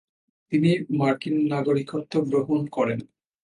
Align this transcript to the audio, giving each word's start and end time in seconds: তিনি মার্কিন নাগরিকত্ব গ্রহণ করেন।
তিনি 0.51 0.69
মার্কিন 0.99 1.35
নাগরিকত্ব 1.47 2.13
গ্রহণ 2.29 2.61
করেন। 2.67 2.99